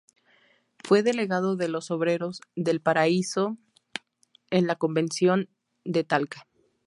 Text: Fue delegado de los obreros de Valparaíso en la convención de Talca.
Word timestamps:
Fue 0.83 1.03
delegado 1.03 1.55
de 1.55 1.67
los 1.67 1.91
obreros 1.91 2.41
de 2.55 2.71
Valparaíso 2.71 3.59
en 4.49 4.65
la 4.65 4.73
convención 4.75 5.47
de 5.85 6.03
Talca. 6.03 6.47